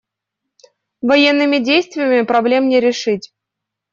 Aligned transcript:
Военными 1.03 1.59
действиями 1.59 2.25
проблем 2.25 2.67
не 2.69 2.79
решить. 2.79 3.31